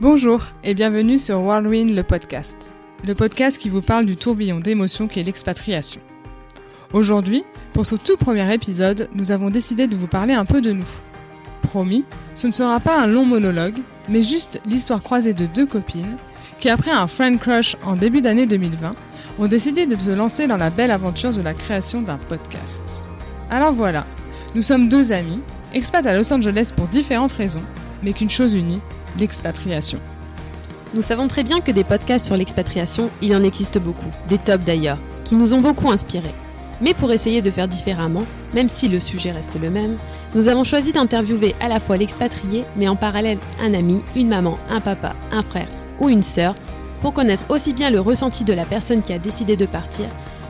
Bonjour 0.00 0.42
et 0.64 0.72
bienvenue 0.72 1.18
sur 1.18 1.42
Whirlwind 1.42 1.94
le 1.94 2.02
podcast, 2.02 2.74
le 3.04 3.14
podcast 3.14 3.58
qui 3.58 3.68
vous 3.68 3.82
parle 3.82 4.06
du 4.06 4.16
tourbillon 4.16 4.58
d'émotions 4.58 5.08
qu'est 5.08 5.22
l'expatriation. 5.22 6.00
Aujourd'hui, 6.94 7.44
pour 7.74 7.84
ce 7.84 7.96
tout 7.96 8.16
premier 8.16 8.50
épisode, 8.54 9.10
nous 9.14 9.30
avons 9.30 9.50
décidé 9.50 9.88
de 9.88 9.96
vous 9.98 10.06
parler 10.06 10.32
un 10.32 10.46
peu 10.46 10.62
de 10.62 10.72
nous. 10.72 10.88
Promis, 11.60 12.06
ce 12.34 12.46
ne 12.46 12.52
sera 12.52 12.80
pas 12.80 12.98
un 12.98 13.08
long 13.08 13.26
monologue, 13.26 13.76
mais 14.08 14.22
juste 14.22 14.62
l'histoire 14.64 15.02
croisée 15.02 15.34
de 15.34 15.44
deux 15.44 15.66
copines 15.66 16.16
qui, 16.60 16.70
après 16.70 16.92
un 16.92 17.06
friend 17.06 17.38
crush 17.38 17.76
en 17.84 17.94
début 17.94 18.22
d'année 18.22 18.46
2020, 18.46 18.92
ont 19.38 19.46
décidé 19.48 19.84
de 19.84 19.98
se 19.98 20.12
lancer 20.12 20.46
dans 20.46 20.56
la 20.56 20.70
belle 20.70 20.92
aventure 20.92 21.32
de 21.32 21.42
la 21.42 21.52
création 21.52 22.00
d'un 22.00 22.16
podcast. 22.16 22.80
Alors 23.50 23.74
voilà, 23.74 24.06
nous 24.54 24.62
sommes 24.62 24.88
deux 24.88 25.12
amis, 25.12 25.42
expats 25.74 26.06
à 26.06 26.16
Los 26.16 26.32
Angeles 26.32 26.70
pour 26.74 26.88
différentes 26.88 27.34
raisons, 27.34 27.64
mais 28.02 28.14
qu'une 28.14 28.30
chose 28.30 28.54
unit, 28.54 28.80
l'expatriation. 29.18 29.98
Nous 30.94 31.02
savons 31.02 31.28
très 31.28 31.44
bien 31.44 31.60
que 31.60 31.70
des 31.70 31.84
podcasts 31.84 32.26
sur 32.26 32.36
l'expatriation, 32.36 33.10
il 33.22 33.34
en 33.34 33.42
existe 33.42 33.78
beaucoup, 33.78 34.10
des 34.28 34.38
tops 34.38 34.64
d'ailleurs, 34.64 34.98
qui 35.24 35.36
nous 35.36 35.54
ont 35.54 35.60
beaucoup 35.60 35.90
inspirés. 35.90 36.34
Mais 36.80 36.94
pour 36.94 37.12
essayer 37.12 37.42
de 37.42 37.50
faire 37.50 37.68
différemment, 37.68 38.24
même 38.54 38.68
si 38.68 38.88
le 38.88 39.00
sujet 39.00 39.30
reste 39.30 39.60
le 39.60 39.70
même, 39.70 39.98
nous 40.34 40.48
avons 40.48 40.64
choisi 40.64 40.92
d'interviewer 40.92 41.54
à 41.60 41.68
la 41.68 41.78
fois 41.78 41.96
l'expatrié, 41.96 42.64
mais 42.76 42.88
en 42.88 42.96
parallèle 42.96 43.38
un 43.62 43.74
ami, 43.74 44.02
une 44.16 44.28
maman, 44.28 44.58
un 44.68 44.80
papa, 44.80 45.14
un 45.30 45.42
frère 45.42 45.68
ou 46.00 46.08
une 46.08 46.22
sœur, 46.22 46.54
pour 47.00 47.12
connaître 47.12 47.44
aussi 47.48 47.72
bien 47.72 47.90
le 47.90 48.00
ressenti 48.00 48.44
de 48.44 48.52
la 48.52 48.64
personne 48.64 49.02
qui 49.02 49.12
a 49.12 49.18
décidé 49.18 49.56
de 49.56 49.66
partir 49.66 50.06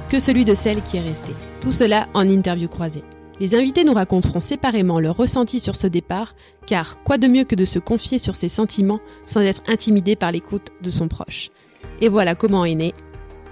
que 0.08 0.18
celui 0.18 0.44
de 0.44 0.54
celle 0.54 0.82
qui 0.82 0.96
est 0.96 1.00
restée. 1.00 1.34
Tout 1.60 1.72
cela 1.72 2.06
en 2.14 2.28
interview 2.28 2.68
croisée. 2.68 3.04
Les 3.40 3.54
invités 3.54 3.84
nous 3.84 3.94
raconteront 3.94 4.40
séparément 4.40 5.00
leur 5.00 5.16
ressenti 5.16 5.60
sur 5.60 5.74
ce 5.74 5.86
départ, 5.86 6.34
car 6.66 7.02
quoi 7.02 7.16
de 7.16 7.26
mieux 7.26 7.44
que 7.44 7.54
de 7.54 7.64
se 7.64 7.78
confier 7.78 8.18
sur 8.18 8.34
ses 8.34 8.50
sentiments 8.50 9.00
sans 9.24 9.40
être 9.40 9.62
intimidé 9.66 10.14
par 10.14 10.30
l'écoute 10.30 10.68
de 10.82 10.90
son 10.90 11.08
proche. 11.08 11.48
Et 12.02 12.08
voilà 12.08 12.34
comment 12.34 12.66
est 12.66 12.74
né 12.74 12.92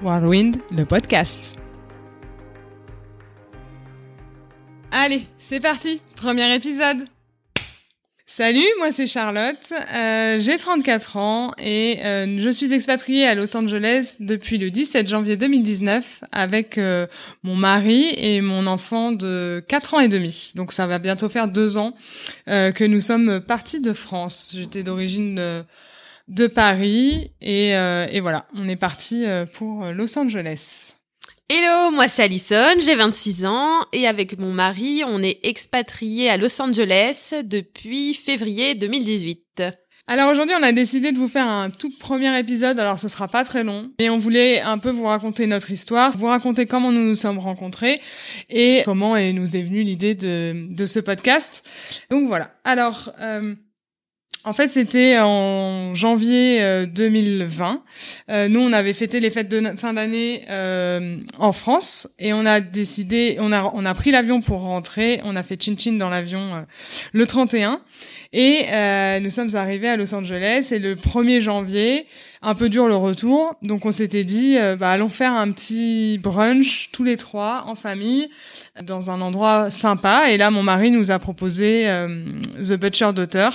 Whirlwind, 0.02 0.58
le 0.70 0.84
podcast. 0.84 1.56
Allez, 4.90 5.26
c'est 5.38 5.60
parti, 5.60 6.02
premier 6.16 6.54
épisode. 6.54 7.08
Salut, 8.30 8.60
moi 8.76 8.92
c'est 8.92 9.06
Charlotte, 9.06 9.72
euh, 9.72 10.38
j'ai 10.38 10.58
34 10.58 11.16
ans 11.16 11.52
et 11.56 12.00
euh, 12.04 12.36
je 12.36 12.50
suis 12.50 12.74
expatriée 12.74 13.26
à 13.26 13.34
Los 13.34 13.56
Angeles 13.56 14.16
depuis 14.20 14.58
le 14.58 14.70
17 14.70 15.08
janvier 15.08 15.38
2019 15.38 16.24
avec 16.30 16.76
euh, 16.76 17.06
mon 17.42 17.56
mari 17.56 18.04
et 18.18 18.42
mon 18.42 18.66
enfant 18.66 19.12
de 19.12 19.64
4 19.66 19.94
ans 19.94 20.00
et 20.00 20.08
demi. 20.08 20.52
Donc 20.56 20.74
ça 20.74 20.86
va 20.86 20.98
bientôt 20.98 21.30
faire 21.30 21.48
deux 21.48 21.78
ans 21.78 21.94
euh, 22.48 22.70
que 22.70 22.84
nous 22.84 23.00
sommes 23.00 23.40
partis 23.40 23.80
de 23.80 23.94
France. 23.94 24.54
J'étais 24.54 24.82
d'origine 24.82 25.64
de, 26.28 26.46
Paris 26.48 27.32
et, 27.40 27.74
euh, 27.78 28.06
et 28.12 28.20
voilà, 28.20 28.44
on 28.54 28.68
est 28.68 28.76
parti 28.76 29.24
pour 29.54 29.86
Los 29.86 30.18
Angeles. 30.18 30.97
Hello, 31.50 31.90
moi 31.90 32.08
c'est 32.08 32.24
Alison, 32.24 32.74
j'ai 32.78 32.94
26 32.94 33.46
ans 33.46 33.86
et 33.94 34.06
avec 34.06 34.38
mon 34.38 34.52
mari, 34.52 35.02
on 35.06 35.22
est 35.22 35.38
expatrié 35.44 36.28
à 36.28 36.36
Los 36.36 36.60
Angeles 36.60 37.32
depuis 37.42 38.12
février 38.12 38.74
2018. 38.74 39.62
Alors 40.06 40.30
aujourd'hui, 40.30 40.54
on 40.58 40.62
a 40.62 40.72
décidé 40.72 41.10
de 41.10 41.16
vous 41.16 41.26
faire 41.26 41.46
un 41.46 41.70
tout 41.70 41.90
premier 41.98 42.38
épisode. 42.38 42.78
Alors 42.78 42.98
ce 42.98 43.08
sera 43.08 43.28
pas 43.28 43.44
très 43.44 43.64
long, 43.64 43.90
mais 43.98 44.10
on 44.10 44.18
voulait 44.18 44.60
un 44.60 44.76
peu 44.76 44.90
vous 44.90 45.04
raconter 45.04 45.46
notre 45.46 45.70
histoire, 45.70 46.10
vous 46.18 46.26
raconter 46.26 46.66
comment 46.66 46.92
nous 46.92 47.04
nous 47.04 47.14
sommes 47.14 47.38
rencontrés 47.38 47.98
et 48.50 48.82
comment 48.84 49.14
nous 49.14 49.56
est 49.56 49.62
venue 49.62 49.84
l'idée 49.84 50.14
de, 50.14 50.66
de 50.68 50.84
ce 50.84 51.00
podcast. 51.00 51.66
Donc 52.10 52.26
voilà. 52.28 52.50
Alors 52.64 53.10
euh, 53.20 53.54
en 54.48 54.54
fait, 54.54 54.68
c'était 54.68 55.18
en 55.20 55.92
janvier 55.92 56.62
euh, 56.62 56.86
2020. 56.86 57.82
Euh, 58.30 58.48
nous, 58.48 58.60
on 58.60 58.72
avait 58.72 58.94
fêté 58.94 59.20
les 59.20 59.28
fêtes 59.28 59.48
de 59.48 59.62
fin 59.76 59.92
d'année 59.92 60.42
euh, 60.48 61.18
en 61.38 61.52
France 61.52 62.08
et 62.18 62.32
on 62.32 62.46
a 62.46 62.60
décidé, 62.60 63.36
on 63.40 63.52
a 63.52 63.70
on 63.74 63.84
a 63.84 63.92
pris 63.92 64.10
l'avion 64.10 64.40
pour 64.40 64.62
rentrer. 64.62 65.20
On 65.24 65.36
a 65.36 65.42
fait 65.42 65.62
chin 65.62 65.74
chin 65.78 65.92
dans 65.92 66.08
l'avion 66.08 66.54
euh, 66.54 66.60
le 67.12 67.26
31 67.26 67.80
et 68.32 68.64
euh, 68.70 69.20
nous 69.20 69.30
sommes 69.30 69.54
arrivés 69.54 69.88
à 69.88 69.96
Los 69.96 70.14
Angeles 70.14 70.68
et 70.72 70.78
le 70.78 70.96
1er 70.96 71.40
janvier, 71.40 72.06
un 72.42 72.54
peu 72.54 72.68
dur 72.68 72.86
le 72.86 72.96
retour. 72.96 73.54
Donc 73.62 73.86
on 73.86 73.92
s'était 73.92 74.24
dit, 74.24 74.56
euh, 74.58 74.76
bah, 74.76 74.90
allons 74.90 75.08
faire 75.08 75.32
un 75.32 75.50
petit 75.50 76.18
brunch 76.18 76.90
tous 76.92 77.04
les 77.04 77.16
trois 77.16 77.64
en 77.66 77.74
famille 77.74 78.28
dans 78.82 79.10
un 79.10 79.20
endroit 79.20 79.70
sympa. 79.70 80.30
Et 80.30 80.36
là, 80.36 80.50
mon 80.50 80.62
mari 80.62 80.90
nous 80.90 81.10
a 81.10 81.18
proposé 81.18 81.88
euh, 81.88 82.24
The 82.62 82.74
Butcher 82.74 83.12
Daughter, 83.14 83.48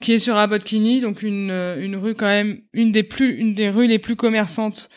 qui 0.00 0.12
est 0.12 0.18
sur 0.18 0.36
Abbot 0.36 0.58
Kinney, 0.58 1.00
donc 1.00 1.22
une, 1.22 1.50
euh, 1.50 1.82
une 1.82 1.96
rue 1.96 2.14
quand 2.14 2.26
même, 2.26 2.60
une 2.72 2.92
des 2.92 3.02
plus, 3.02 3.36
une 3.36 3.54
des 3.54 3.70
rues 3.70 3.86
les 3.86 3.98
plus 3.98 4.16
commerçantes 4.16 4.90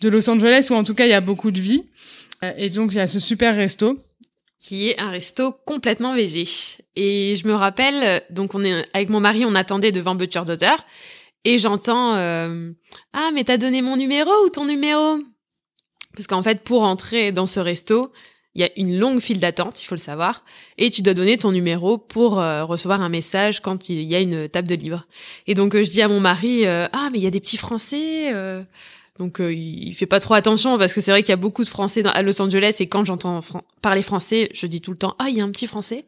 de 0.00 0.08
Los 0.08 0.28
Angeles, 0.28 0.68
où 0.70 0.74
en 0.74 0.84
tout 0.84 0.94
cas 0.94 1.06
il 1.06 1.10
y 1.10 1.14
a 1.14 1.20
beaucoup 1.20 1.50
de 1.50 1.60
vie. 1.60 1.84
Et 2.56 2.70
donc 2.70 2.92
il 2.92 2.96
y 2.96 3.00
a 3.00 3.06
ce 3.06 3.20
super 3.20 3.54
resto. 3.54 3.96
qui 4.58 4.88
est 4.88 5.00
un 5.00 5.10
resto 5.10 5.52
complètement 5.64 6.14
végé. 6.14 6.48
Et 6.96 7.36
je 7.36 7.46
me 7.46 7.54
rappelle, 7.54 8.22
donc 8.30 8.54
on 8.54 8.62
est 8.64 8.84
avec 8.94 9.10
mon 9.10 9.20
mari, 9.20 9.44
on 9.44 9.54
attendait 9.54 9.92
devant 9.92 10.16
Butcher 10.16 10.42
Daughter, 10.44 10.74
et 11.44 11.58
j'entends 11.58 12.14
euh, 12.16 12.72
ah 13.12 13.30
mais 13.34 13.44
t'as 13.44 13.56
donné 13.56 13.82
mon 13.82 13.96
numéro 13.96 14.30
ou 14.44 14.48
ton 14.48 14.64
numéro? 14.64 15.18
Parce 16.14 16.26
qu'en 16.26 16.42
fait 16.42 16.62
pour 16.62 16.82
entrer 16.82 17.32
dans 17.32 17.46
ce 17.46 17.60
resto, 17.60 18.12
il 18.54 18.60
y 18.60 18.64
a 18.64 18.70
une 18.76 18.98
longue 18.98 19.20
file 19.20 19.40
d'attente, 19.40 19.82
il 19.82 19.86
faut 19.86 19.94
le 19.94 20.00
savoir, 20.00 20.44
et 20.76 20.90
tu 20.90 21.00
dois 21.00 21.14
donner 21.14 21.38
ton 21.38 21.52
numéro 21.52 21.96
pour 21.96 22.38
euh, 22.38 22.64
recevoir 22.64 23.00
un 23.00 23.08
message 23.08 23.60
quand 23.60 23.88
il 23.88 24.02
y 24.02 24.14
a 24.14 24.20
une 24.20 24.48
table 24.48 24.68
de 24.68 24.74
libre. 24.74 25.06
Et 25.46 25.54
donc 25.54 25.74
euh, 25.74 25.84
je 25.84 25.90
dis 25.90 26.02
à 26.02 26.08
mon 26.08 26.20
mari 26.20 26.66
euh, 26.66 26.86
ah 26.92 27.08
mais 27.12 27.18
il 27.18 27.24
y 27.24 27.26
a 27.26 27.30
des 27.30 27.40
petits 27.40 27.56
Français. 27.56 28.32
donc 29.18 29.40
euh, 29.40 29.52
il 29.52 29.94
fait 29.94 30.06
pas 30.06 30.20
trop 30.20 30.34
attention 30.34 30.78
parce 30.78 30.92
que 30.92 31.00
c'est 31.00 31.10
vrai 31.10 31.22
qu'il 31.22 31.30
y 31.30 31.32
a 31.32 31.36
beaucoup 31.36 31.64
de 31.64 31.68
Français 31.68 32.02
à 32.06 32.22
Los 32.22 32.40
Angeles 32.42 32.76
et 32.80 32.88
quand 32.88 33.04
j'entends 33.04 33.40
parler 33.80 34.02
français, 34.02 34.50
je 34.52 34.66
dis 34.66 34.80
tout 34.80 34.90
le 34.90 34.98
temps 34.98 35.16
ah 35.18 35.28
il 35.30 35.36
y 35.36 35.40
a 35.40 35.44
un 35.44 35.50
petit 35.50 35.66
Français, 35.66 36.04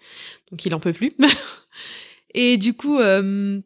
donc 0.51 0.65
il 0.66 0.75
en 0.75 0.81
peut 0.81 0.93
plus. 0.93 1.12
et 2.34 2.59
du 2.59 2.75
coup, 2.75 2.99
euh, 2.99 3.61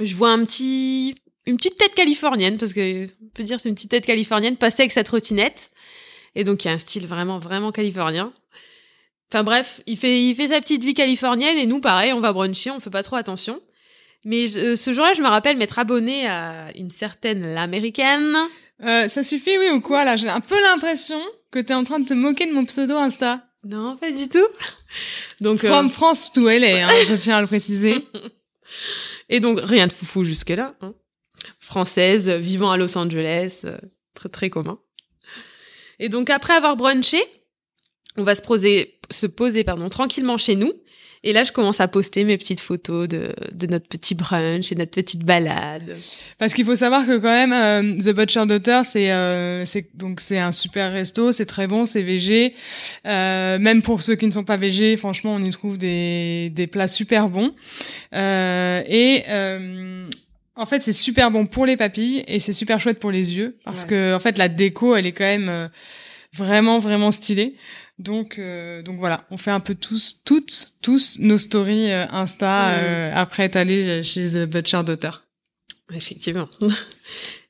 je 0.00 0.14
vois 0.14 0.30
un 0.30 0.44
petit, 0.44 1.14
une 1.46 1.56
petite 1.56 1.76
tête 1.76 1.94
californienne 1.94 2.58
parce 2.58 2.72
que 2.72 3.04
on 3.06 3.28
peut 3.34 3.42
dire 3.42 3.58
c'est 3.60 3.68
une 3.68 3.74
petite 3.74 3.90
tête 3.90 4.06
californienne 4.06 4.56
passer 4.56 4.82
avec 4.82 4.92
sa 4.92 5.04
trottinette 5.04 5.70
et 6.34 6.44
donc 6.44 6.64
il 6.64 6.68
y 6.68 6.70
a 6.70 6.74
un 6.74 6.78
style 6.78 7.06
vraiment 7.06 7.38
vraiment 7.38 7.72
californien. 7.72 8.32
Enfin 9.32 9.42
bref, 9.42 9.80
il 9.86 9.96
fait 9.96 10.22
il 10.22 10.34
fait 10.34 10.48
sa 10.48 10.60
petite 10.60 10.84
vie 10.84 10.94
californienne 10.94 11.56
et 11.58 11.66
nous 11.66 11.80
pareil, 11.80 12.12
on 12.12 12.20
va 12.20 12.32
bruncher, 12.32 12.70
on 12.70 12.80
fait 12.80 12.90
pas 12.90 13.02
trop 13.02 13.16
attention. 13.16 13.60
Mais 14.24 14.48
je- 14.48 14.74
ce 14.76 14.92
jour-là, 14.92 15.14
je 15.14 15.22
me 15.22 15.28
rappelle 15.28 15.56
m'être 15.56 15.78
abonnée 15.78 16.26
à 16.26 16.70
une 16.76 16.90
certaine 16.90 17.54
l'américaine. 17.54 18.36
Euh, 18.84 19.06
ça 19.08 19.22
suffit, 19.22 19.56
oui 19.56 19.70
ou 19.70 19.80
quoi 19.80 20.04
Là, 20.04 20.16
j'ai 20.16 20.28
un 20.28 20.40
peu 20.40 20.60
l'impression 20.60 21.20
que 21.52 21.60
t'es 21.60 21.74
en 21.74 21.84
train 21.84 22.00
de 22.00 22.06
te 22.06 22.14
moquer 22.14 22.46
de 22.46 22.52
mon 22.52 22.64
pseudo 22.64 22.96
Insta. 22.96 23.44
Non, 23.64 23.96
pas 23.96 24.10
du 24.10 24.28
tout. 24.28 24.46
Donc, 25.40 25.62
euh, 25.64 25.88
France 25.90 26.32
to 26.32 26.48
LA, 26.48 26.86
hein, 26.86 26.90
je 27.08 27.14
tiens 27.14 27.36
à 27.36 27.40
le 27.40 27.46
préciser. 27.46 27.96
et 29.28 29.40
donc 29.40 29.60
rien 29.62 29.86
de 29.86 29.92
foufou 29.92 30.24
jusque 30.24 30.50
là. 30.50 30.74
Hein. 30.80 30.94
Française, 31.60 32.30
vivant 32.30 32.70
à 32.70 32.76
Los 32.76 32.96
Angeles, 32.96 33.62
euh, 33.64 33.78
très 34.14 34.28
très 34.28 34.50
commun. 34.50 34.78
Et 35.98 36.08
donc 36.08 36.30
après 36.30 36.54
avoir 36.54 36.76
brunché, 36.76 37.22
on 38.16 38.22
va 38.22 38.34
se 38.34 38.42
poser, 38.42 38.94
se 39.10 39.26
poser 39.26 39.64
pardon 39.64 39.88
tranquillement 39.88 40.36
chez 40.38 40.56
nous. 40.56 40.72
Et 41.24 41.32
là, 41.32 41.42
je 41.42 41.50
commence 41.50 41.80
à 41.80 41.88
poster 41.88 42.22
mes 42.22 42.36
petites 42.36 42.60
photos 42.60 43.08
de, 43.08 43.34
de 43.50 43.66
notre 43.66 43.88
petit 43.88 44.14
brunch 44.14 44.70
et 44.70 44.76
notre 44.76 44.92
petite 44.92 45.24
balade. 45.24 45.96
Parce 46.38 46.54
qu'il 46.54 46.64
faut 46.64 46.76
savoir 46.76 47.04
que 47.04 47.16
quand 47.16 47.22
même, 47.48 47.52
euh, 47.52 47.92
The 47.98 48.14
Butcher 48.14 48.46
Daughter, 48.46 48.82
c'est 48.84 49.10
euh, 49.10 49.64
donc 49.94 50.20
c'est 50.20 50.38
un 50.38 50.52
super 50.52 50.92
resto, 50.92 51.32
c'est 51.32 51.46
très 51.46 51.66
bon, 51.66 51.84
c'est 51.84 52.02
végé. 52.02 52.54
Euh, 53.06 53.58
même 53.58 53.82
pour 53.82 54.02
ceux 54.02 54.14
qui 54.14 54.26
ne 54.26 54.30
sont 54.30 54.44
pas 54.44 54.56
végés, 54.56 54.96
franchement, 54.96 55.34
on 55.34 55.42
y 55.42 55.50
trouve 55.50 55.78
des 55.78 56.50
des 56.54 56.68
plats 56.68 56.86
super 56.86 57.28
bons. 57.28 57.52
Euh, 58.14 58.82
et 58.86 59.24
euh, 59.28 60.08
en 60.54 60.66
fait, 60.66 60.80
c'est 60.80 60.92
super 60.92 61.30
bon 61.32 61.46
pour 61.46 61.66
les 61.66 61.76
papilles 61.76 62.24
et 62.28 62.38
c'est 62.40 62.52
super 62.52 62.78
chouette 62.80 63.00
pour 63.00 63.10
les 63.10 63.36
yeux 63.36 63.56
parce 63.64 63.82
Ouais. 63.82 63.88
que 63.88 64.14
en 64.14 64.20
fait, 64.20 64.38
la 64.38 64.48
déco, 64.48 64.94
elle 64.94 65.06
est 65.06 65.12
quand 65.12 65.24
même 65.24 65.48
euh, 65.48 65.68
vraiment 66.36 66.78
vraiment 66.78 67.10
stylée. 67.10 67.56
Donc 67.98 68.38
euh, 68.38 68.82
donc 68.82 68.98
voilà, 68.98 69.26
on 69.30 69.38
fait 69.38 69.50
un 69.50 69.60
peu 69.60 69.74
tous 69.74 70.20
toutes 70.24 70.74
tous 70.82 71.18
nos 71.20 71.38
stories 71.38 71.90
euh, 71.90 72.06
Insta 72.10 72.70
euh, 72.70 73.12
après 73.14 73.44
être 73.44 73.56
allé 73.56 74.02
chez 74.02 74.24
The 74.24 74.44
Butcher 74.44 74.82
Daughter. 74.84 75.10
Effectivement. 75.92 76.48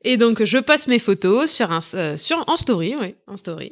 Et 0.06 0.16
donc, 0.16 0.44
je 0.44 0.58
poste 0.58 0.86
mes 0.86 1.00
photos 1.00 1.50
sur 1.50 1.72
un, 1.72 1.80
euh, 1.94 2.16
sur, 2.16 2.44
en 2.48 2.56
story, 2.56 2.94
oui, 2.94 3.16
en 3.26 3.36
story. 3.36 3.70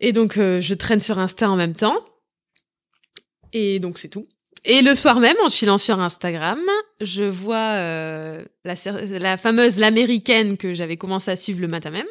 Et 0.00 0.12
donc, 0.12 0.36
euh, 0.38 0.60
je 0.60 0.74
traîne 0.74 0.98
sur 0.98 1.20
Insta 1.20 1.48
en 1.48 1.54
même 1.54 1.74
temps. 1.74 2.04
Et 3.52 3.78
donc, 3.78 3.98
c'est 3.98 4.08
tout. 4.08 4.26
Et 4.64 4.82
le 4.82 4.96
soir 4.96 5.20
même, 5.20 5.36
en 5.44 5.48
chillant 5.48 5.78
sur 5.78 6.00
Instagram, 6.00 6.58
je 7.00 7.22
vois 7.22 7.76
euh, 7.78 8.44
la, 8.64 8.74
la 9.20 9.36
fameuse 9.36 9.78
l'américaine 9.78 10.56
que 10.56 10.74
j'avais 10.74 10.96
commencé 10.96 11.30
à 11.30 11.36
suivre 11.36 11.60
le 11.60 11.68
matin 11.68 11.90
même, 11.90 12.08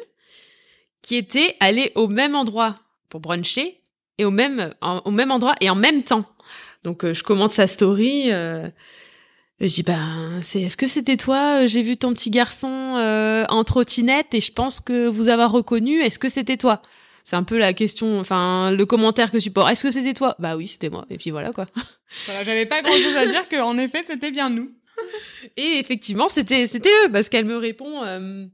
qui 1.02 1.16
était 1.16 1.56
allée 1.60 1.92
au 1.94 2.08
même 2.08 2.34
endroit 2.34 2.76
pour 3.08 3.20
bruncher 3.20 3.80
et 4.18 4.24
au 4.24 4.30
même 4.30 4.74
en- 4.80 5.00
au 5.04 5.10
même 5.10 5.30
endroit 5.30 5.54
et 5.60 5.70
en 5.70 5.74
même 5.74 6.02
temps. 6.02 6.24
Donc 6.84 7.04
euh, 7.04 7.14
je 7.14 7.22
commente 7.22 7.52
sa 7.52 7.66
story. 7.66 8.30
euh, 8.32 8.68
Je 9.60 9.66
dis 9.66 9.82
ben 9.82 10.38
c'est 10.42 10.62
est-ce 10.62 10.76
que 10.76 10.86
c'était 10.86 11.16
toi 11.16 11.66
J'ai 11.66 11.82
vu 11.82 11.96
ton 11.96 12.12
petit 12.12 12.30
garçon 12.30 12.96
euh, 12.98 13.44
en 13.48 13.64
trottinette 13.64 14.32
et 14.34 14.40
je 14.40 14.52
pense 14.52 14.80
que 14.80 15.06
vous 15.08 15.28
avoir 15.28 15.50
reconnu. 15.50 16.00
Est-ce 16.02 16.18
que 16.18 16.28
c'était 16.28 16.56
toi? 16.56 16.80
C'est 17.24 17.36
un 17.36 17.42
peu 17.42 17.58
la 17.58 17.72
question, 17.74 18.18
enfin 18.20 18.70
le 18.70 18.86
commentaire 18.86 19.30
que 19.30 19.36
tu 19.38 19.50
portes. 19.50 19.70
Est-ce 19.70 19.82
que 19.82 19.90
c'était 19.90 20.14
toi? 20.14 20.34
Bah 20.38 20.56
oui, 20.56 20.66
c'était 20.66 20.88
moi. 20.88 21.04
Et 21.10 21.18
puis 21.18 21.30
voilà 21.30 21.52
quoi. 21.52 21.66
Voilà, 22.26 22.42
j'avais 22.44 22.64
pas 22.66 22.80
grand 22.82 22.92
chose 22.94 23.16
à 23.16 23.26
dire 23.26 23.48
que 23.48 23.60
en 23.60 23.76
effet 23.78 24.02
c'était 24.06 24.30
bien 24.30 24.48
nous. 24.48 24.70
Et 25.56 25.78
effectivement 25.78 26.28
c'était 26.28 26.66
c'était 26.66 26.88
eux 27.04 27.12
parce 27.12 27.28
qu'elle 27.28 27.44
me 27.44 27.56
répond 27.56 28.02
euh, 28.04 28.46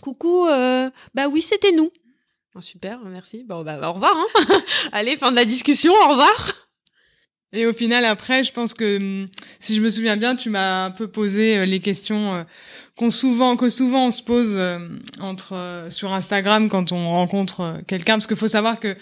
coucou 0.00 0.46
euh, 0.46 0.90
bah 1.14 1.28
oui 1.28 1.42
c'était 1.42 1.72
nous. 1.72 1.90
Ah, 2.54 2.60
super 2.60 3.00
merci. 3.04 3.44
Bon 3.44 3.62
bah 3.62 3.78
au 3.82 3.92
revoir. 3.92 4.16
Hein. 4.16 4.60
Allez 4.92 5.16
fin 5.16 5.30
de 5.30 5.36
la 5.36 5.44
discussion 5.44 5.92
au 5.92 6.08
revoir. 6.08 6.68
Et 7.52 7.64
au 7.64 7.72
final, 7.72 8.04
après, 8.04 8.44
je 8.44 8.52
pense 8.52 8.74
que 8.74 8.98
hum, 8.98 9.26
si 9.58 9.74
je 9.74 9.80
me 9.80 9.88
souviens 9.88 10.16
bien, 10.16 10.36
tu 10.36 10.50
m'as 10.50 10.84
un 10.84 10.90
peu 10.90 11.08
posé 11.08 11.58
euh, 11.58 11.64
les 11.64 11.80
questions 11.80 12.34
euh, 12.34 12.42
qu'on 12.96 13.10
souvent, 13.10 13.56
que 13.56 13.70
souvent 13.70 14.08
on 14.08 14.10
se 14.10 14.22
pose 14.22 14.54
euh, 14.56 14.78
entre 15.20 15.86
sur 15.88 16.12
Instagram 16.12 16.68
quand 16.68 16.92
on 16.92 17.08
rencontre 17.10 17.80
quelqu'un, 17.86 18.14
parce 18.14 18.26
qu'il 18.26 18.36
faut 18.36 18.48
savoir 18.48 18.78
que, 18.80 18.96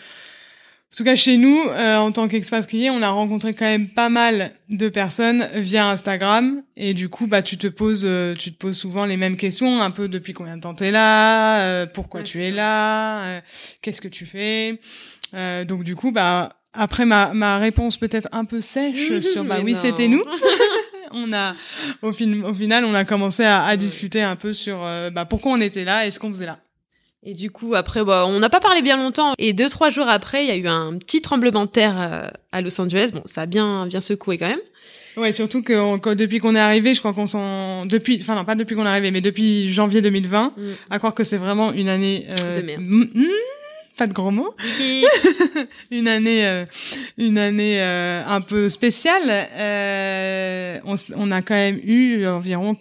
en 0.92 0.96
tout 0.96 1.04
cas 1.04 1.14
chez 1.14 1.36
nous, 1.36 1.58
en 1.76 2.10
tant 2.10 2.26
qu'expatrié, 2.26 2.88
on 2.90 3.02
a 3.02 3.10
rencontré 3.10 3.52
quand 3.52 3.66
même 3.66 3.88
pas 3.88 4.08
mal 4.08 4.52
de 4.70 4.88
personnes 4.88 5.46
via 5.54 5.90
Instagram, 5.90 6.62
et 6.76 6.94
du 6.94 7.08
coup, 7.08 7.26
bah, 7.26 7.42
tu 7.42 7.58
te 7.58 7.66
poses, 7.66 8.08
tu 8.38 8.52
te 8.52 8.56
poses 8.56 8.78
souvent 8.78 9.04
les 9.04 9.18
mêmes 9.18 9.36
questions, 9.36 9.82
un 9.82 9.90
peu 9.90 10.08
depuis 10.08 10.32
combien 10.32 10.56
de 10.56 10.62
temps 10.62 10.74
t'es 10.74 10.90
là, 10.90 11.86
pourquoi 11.86 12.22
tu 12.22 12.42
es 12.42 12.50
là, 12.50 13.42
qu'est-ce 13.82 14.00
que 14.00 14.08
tu 14.08 14.24
fais? 14.24 14.80
donc 15.66 15.84
du 15.84 15.96
coup, 15.96 16.12
bah 16.12 16.50
après 16.72 17.04
ma, 17.04 17.32
ma 17.34 17.58
réponse 17.58 17.96
peut-être 17.96 18.28
un 18.32 18.44
peu 18.44 18.60
sèche 18.60 19.20
sur 19.32 19.44
bah 19.44 19.58
oui 19.62 19.74
c'était 19.74 20.08
nous. 20.08 20.22
on 21.12 21.32
a 21.32 21.54
au, 22.02 22.12
film, 22.12 22.44
au 22.44 22.54
final 22.54 22.84
on 22.84 22.94
a 22.94 23.04
commencé 23.04 23.44
à, 23.44 23.64
à 23.64 23.76
discuter 23.76 24.22
un 24.22 24.36
peu 24.36 24.52
sur 24.52 24.82
euh, 24.82 25.10
bah, 25.10 25.24
pourquoi 25.24 25.52
on 25.52 25.60
était 25.60 25.84
là 25.84 26.06
et 26.06 26.10
ce 26.10 26.18
qu'on 26.18 26.28
faisait 26.30 26.46
là. 26.46 26.58
Et 27.28 27.34
du 27.34 27.50
coup 27.50 27.74
après 27.74 28.04
bah, 28.04 28.24
on 28.28 28.38
n'a 28.38 28.48
pas 28.48 28.60
parlé 28.60 28.82
bien 28.82 28.96
longtemps 28.96 29.34
et 29.36 29.52
deux 29.52 29.68
trois 29.68 29.90
jours 29.90 30.08
après 30.08 30.44
il 30.44 30.48
y 30.48 30.52
a 30.52 30.56
eu 30.56 30.68
un 30.68 30.96
petit 30.96 31.20
tremblement 31.20 31.64
de 31.64 31.70
terre 31.70 31.96
euh, 31.98 32.28
à 32.52 32.62
Los 32.62 32.80
Angeles. 32.80 33.10
Bon 33.12 33.22
ça 33.24 33.42
a 33.42 33.46
bien 33.46 33.86
bien 33.86 34.00
secoué 34.00 34.38
quand 34.38 34.48
même. 34.48 34.60
Ouais, 35.16 35.32
surtout 35.32 35.62
que, 35.62 36.14
depuis 36.14 36.40
qu'on 36.40 36.54
est 36.54 36.60
arrivé, 36.60 36.92
je 36.92 36.98
crois 37.00 37.14
qu'on 37.14 37.26
s'en 37.26 37.86
depuis, 37.86 38.18
enfin 38.20 38.34
non 38.34 38.44
pas 38.44 38.54
depuis 38.54 38.76
qu'on 38.76 38.84
est 38.84 38.88
arrivé, 38.88 39.10
mais 39.10 39.22
depuis 39.22 39.70
janvier 39.70 40.02
2020, 40.02 40.52
mm. 40.54 40.62
à 40.90 40.98
croire 40.98 41.14
que 41.14 41.24
c'est 41.24 41.38
vraiment 41.38 41.72
une 41.72 41.88
année 41.88 42.26
euh, 42.28 42.60
de 42.60 42.62
merde 42.62 42.82
pas 43.96 44.06
de 44.06 44.12
gros 44.12 44.30
mots. 44.30 44.54
une 45.90 46.08
année, 46.08 46.46
euh, 46.46 46.64
une 47.18 47.38
année 47.38 47.80
euh, 47.80 48.22
un 48.26 48.40
peu 48.40 48.68
spéciale. 48.68 49.22
Euh, 49.28 50.78
on, 50.84 50.96
on, 51.16 51.30
a 51.30 51.42
quand 51.42 51.54
même 51.54 51.80
eu 51.82 52.26
environ 52.26 52.76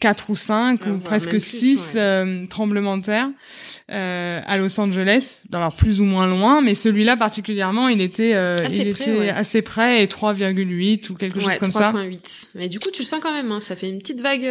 quatre 0.00 0.30
ou 0.30 0.36
cinq 0.36 0.86
ou 0.86 0.98
presque 0.98 1.40
six 1.40 1.96
tremblements 2.48 2.98
de 2.98 3.02
terre 3.02 3.28
à 3.88 4.56
Los 4.56 4.78
Angeles, 4.80 5.42
alors 5.52 5.74
plus 5.74 6.00
ou 6.00 6.04
moins 6.04 6.26
loin, 6.26 6.60
mais 6.60 6.74
celui-là 6.74 7.16
particulièrement, 7.16 7.88
il 7.88 8.00
était, 8.00 8.34
assez, 8.34 8.82
il 8.82 8.92
près, 8.92 9.16
était 9.16 9.28
assez 9.30 9.62
près 9.62 10.02
et 10.02 10.06
3,8 10.06 11.10
ou 11.10 11.14
quelque 11.14 11.40
chose 11.40 11.58
comme 11.58 11.70
3. 11.70 11.80
ça. 11.80 11.92
3,8. 11.92 12.48
Mais 12.54 12.68
du 12.68 12.78
coup, 12.78 12.90
tu 12.90 13.02
sens 13.02 13.20
quand 13.20 13.32
même, 13.32 13.50
hein, 13.50 13.60
ça 13.60 13.76
fait 13.76 13.88
une 13.88 13.98
petite 13.98 14.20
vague, 14.20 14.48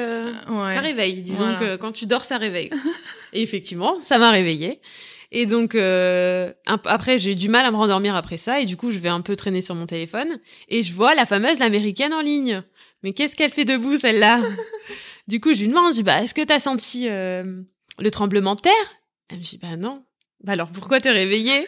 ça 0.47 0.81
réveille. 0.81 1.21
Disons 1.21 1.55
que 1.59 1.75
quand 1.77 1.91
tu 1.91 2.05
dors, 2.05 2.25
ça 2.25 2.37
réveille. 2.37 2.69
et 3.33 3.41
effectivement, 3.41 3.97
ça 4.01 4.17
m'a 4.17 4.31
réveillé. 4.31 4.79
Et 5.31 5.45
donc 5.45 5.75
euh, 5.75 6.51
après 6.65 7.17
j'ai 7.17 7.33
eu 7.33 7.35
du 7.35 7.49
mal 7.49 7.65
à 7.65 7.71
me 7.71 7.75
rendormir 7.75 8.15
après 8.15 8.37
ça 8.37 8.61
et 8.61 8.65
du 8.65 8.77
coup 8.77 8.91
je 8.91 8.99
vais 8.99 9.09
un 9.09 9.21
peu 9.21 9.35
traîner 9.35 9.61
sur 9.61 9.75
mon 9.75 9.85
téléphone 9.85 10.39
et 10.69 10.83
je 10.83 10.93
vois 10.93 11.15
la 11.15 11.25
fameuse 11.25 11.59
l'américaine 11.59 12.13
en 12.13 12.21
ligne. 12.21 12.63
Mais 13.03 13.13
qu'est-ce 13.13 13.35
qu'elle 13.35 13.51
fait 13.51 13.65
debout 13.65 13.97
celle-là? 13.97 14.39
Du 15.27 15.39
coup 15.39 15.53
je 15.53 15.61
lui 15.61 15.67
demande, 15.67 15.91
je 15.91 15.97
dis 15.97 16.03
bah 16.03 16.21
est-ce 16.21 16.33
que 16.33 16.43
t'as 16.43 16.59
senti 16.59 17.07
euh, 17.09 17.61
le 17.99 18.11
tremblement 18.11 18.55
de 18.55 18.61
terre? 18.61 18.73
Elle 19.29 19.39
me 19.39 19.43
dit 19.43 19.59
bah 19.61 19.75
non. 19.75 20.03
Bah 20.43 20.53
alors 20.53 20.69
pourquoi 20.69 21.01
t'es 21.01 21.11
réveillée? 21.11 21.67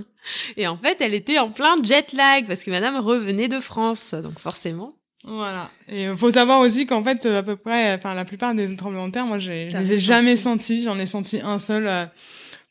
Et 0.56 0.66
en 0.66 0.76
fait 0.76 1.00
elle 1.00 1.14
était 1.14 1.38
en 1.38 1.50
plein 1.50 1.82
jet 1.82 2.12
lag 2.12 2.46
parce 2.46 2.62
que 2.62 2.70
Madame 2.70 2.96
revenait 2.96 3.48
de 3.48 3.60
France 3.60 4.14
donc 4.14 4.38
forcément. 4.38 4.94
Voilà. 5.24 5.70
Et 5.88 6.04
il 6.04 6.16
faut 6.16 6.30
savoir 6.30 6.60
aussi 6.60 6.86
qu'en 6.86 7.04
fait, 7.04 7.26
à 7.26 7.42
peu 7.42 7.54
près, 7.54 7.94
enfin, 7.94 8.14
la 8.14 8.24
plupart 8.24 8.54
des 8.54 8.74
tremblements 8.74 9.08
de 9.08 9.12
terre, 9.12 9.26
moi, 9.26 9.38
je 9.38 9.52
les 9.52 9.92
ai 9.92 9.98
jamais 9.98 10.38
sentis. 10.38 10.82
J'en 10.82 10.98
ai 10.98 11.04
senti 11.04 11.42
un 11.44 11.58
seul 11.58 11.86
euh, 11.86 12.06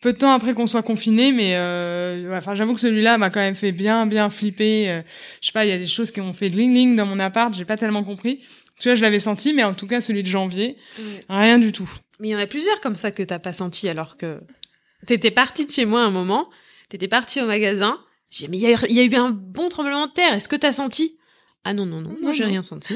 peu 0.02 0.14
de 0.14 0.18
temps 0.18 0.32
après 0.32 0.54
qu'on 0.54 0.66
soit 0.66 0.82
confiné, 0.82 1.32
mais 1.32 1.56
euh, 1.56 2.38
enfin 2.38 2.56
j'avoue 2.56 2.74
que 2.74 2.80
celui-là 2.80 3.18
m'a 3.18 3.30
quand 3.30 3.40
même 3.40 3.56
fait 3.56 3.72
bien 3.72 4.06
bien 4.06 4.30
flipper. 4.30 4.90
Euh, 4.90 5.02
je 5.42 5.48
sais 5.48 5.52
pas, 5.52 5.66
il 5.66 5.70
y 5.70 5.74
a 5.74 5.78
des 5.78 5.86
choses 5.86 6.12
qui 6.12 6.22
ont 6.22 6.34
fait 6.34 6.50
ling 6.50 6.74
ling 6.74 6.96
dans 6.96 7.06
mon 7.06 7.20
appart, 7.20 7.54
j'ai 7.54 7.66
pas 7.66 7.78
tellement 7.78 8.04
compris. 8.04 8.42
Tu 8.80 8.88
vois, 8.88 8.96
je 8.96 9.02
l'avais 9.02 9.20
senti, 9.20 9.54
mais 9.54 9.64
en 9.64 9.74
tout 9.74 9.88
cas 9.88 10.02
celui 10.02 10.24
de 10.24 10.28
janvier, 10.28 10.78
rien 11.30 11.58
du 11.58 11.72
tout. 11.72 11.90
Mais 12.20 12.30
il 12.30 12.32
y 12.32 12.36
en 12.36 12.40
a 12.40 12.48
plusieurs 12.48 12.80
comme 12.82 12.96
ça 12.96 13.12
que 13.12 13.24
t'as 13.24 13.40
pas 13.40 13.54
senti 13.54 13.88
alors 13.90 14.18
que 14.18 14.40
t'étais 15.06 15.32
partie 15.32 15.66
de 15.66 15.72
chez 15.72 15.86
moi 15.86 16.02
un 16.02 16.12
moment, 16.12 16.50
t'étais 16.90 17.08
partie 17.08 17.42
au 17.42 17.46
magasin. 17.46 18.00
J'ai 18.32 18.48
mais 18.48 18.58
il 18.58 18.64
y, 18.64 18.94
y, 18.94 19.00
a 19.00 19.04
eu 19.04 19.16
un 19.16 19.32
bon 19.32 19.70
tremblement 19.70 20.08
de 20.08 20.12
terre. 20.12 20.34
Est-ce 20.34 20.48
que 20.48 20.56
t'as 20.56 20.72
senti? 20.72 21.18
Ah 21.66 21.74
non, 21.74 21.86
non, 21.86 22.00
non, 22.00 22.16
moi 22.22 22.32
j'ai 22.32 22.46
rien 22.46 22.64
senti. 22.64 22.96